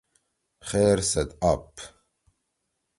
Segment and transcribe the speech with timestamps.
[0.69, 1.65] خیر سیت آپ